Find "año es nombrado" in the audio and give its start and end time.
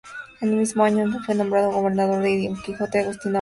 0.83-1.69